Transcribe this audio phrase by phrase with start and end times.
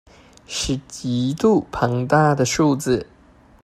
[0.47, 3.05] 是極度龐大的數字